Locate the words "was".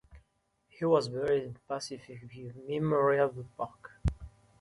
0.83-1.09